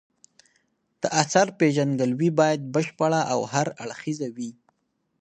[1.01, 4.51] د اثر پېژندګلوي باید بشپړه او هر اړخیزه وي.